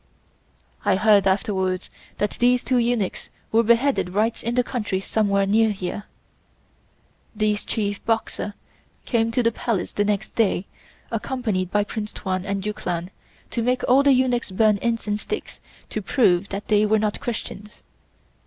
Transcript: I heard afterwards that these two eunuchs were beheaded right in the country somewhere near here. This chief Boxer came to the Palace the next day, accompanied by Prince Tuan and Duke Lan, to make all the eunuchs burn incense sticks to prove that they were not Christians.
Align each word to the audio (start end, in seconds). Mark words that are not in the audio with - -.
I 0.83 0.95
heard 0.95 1.27
afterwards 1.27 1.87
that 2.17 2.31
these 2.39 2.63
two 2.63 2.77
eunuchs 2.79 3.29
were 3.51 3.61
beheaded 3.61 4.15
right 4.15 4.43
in 4.43 4.55
the 4.55 4.63
country 4.63 4.99
somewhere 4.99 5.45
near 5.45 5.69
here. 5.69 6.05
This 7.35 7.63
chief 7.63 8.03
Boxer 8.03 8.55
came 9.05 9.29
to 9.29 9.43
the 9.43 9.51
Palace 9.51 9.93
the 9.93 10.03
next 10.03 10.33
day, 10.33 10.65
accompanied 11.11 11.69
by 11.69 11.83
Prince 11.83 12.13
Tuan 12.13 12.47
and 12.47 12.63
Duke 12.63 12.87
Lan, 12.87 13.11
to 13.51 13.61
make 13.61 13.83
all 13.87 14.01
the 14.01 14.11
eunuchs 14.13 14.49
burn 14.49 14.77
incense 14.77 15.21
sticks 15.21 15.59
to 15.91 16.01
prove 16.01 16.49
that 16.49 16.67
they 16.67 16.83
were 16.83 16.97
not 16.97 17.19
Christians. 17.19 17.83